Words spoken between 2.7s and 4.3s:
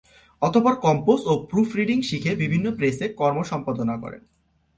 প্রেসে কর্ম সম্পাদনা করেন।